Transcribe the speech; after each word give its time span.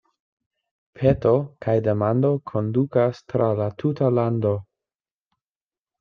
Peto 0.99 1.33
kaj 1.65 1.75
demando 1.87 2.31
kondukas 2.51 3.19
tra 3.33 3.49
la 3.59 3.67
tuta 3.83 4.09
lando. 4.21 4.55